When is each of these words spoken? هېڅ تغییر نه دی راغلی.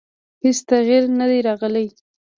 هېڅ 0.43 0.57
تغییر 0.69 1.03
نه 1.19 1.25
دی 1.29 1.39
راغلی. 1.47 1.87